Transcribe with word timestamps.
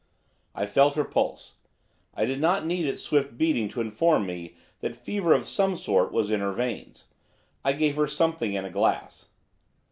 I 0.55 0.65
felt 0.65 0.95
her 0.95 1.03
pulse, 1.03 1.57
it 2.17 2.25
did 2.25 2.41
not 2.41 2.65
need 2.65 2.87
its 2.87 3.03
swift 3.03 3.37
beating 3.37 3.69
to 3.69 3.81
inform 3.81 4.25
me 4.25 4.55
that 4.79 4.95
fever 4.95 5.31
of 5.31 5.47
some 5.47 5.75
sort 5.75 6.11
was 6.11 6.31
in 6.31 6.39
her 6.39 6.53
veins. 6.53 7.05
I 7.63 7.73
gave 7.73 7.97
her 7.97 8.07
something 8.07 8.53
in 8.55 8.65
a 8.65 8.71
glass. 8.71 9.27